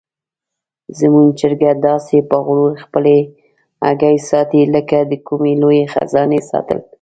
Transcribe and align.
زموږ 0.99 1.27
چرګه 1.39 1.71
داسې 1.87 2.17
په 2.29 2.35
غرور 2.45 2.73
خپلې 2.83 3.17
هګۍ 3.85 4.17
ساتي 4.29 4.61
لکه 4.75 4.97
د 5.11 5.13
کومې 5.27 5.53
لویې 5.61 5.85
خزانې 5.93 6.39
ساتل. 6.49 6.79